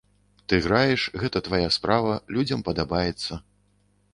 [0.53, 3.41] Ты граеш, гэта твая справа, людзям падабаецца.